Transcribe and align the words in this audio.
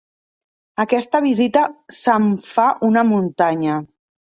Aquesta 0.83 1.21
visita 1.25 1.67
se'm 1.99 2.27
fa 2.55 2.69
una 2.91 3.07
muntanya. 3.13 3.79